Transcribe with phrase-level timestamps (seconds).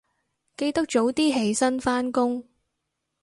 [0.57, 2.43] 記得早啲起身返工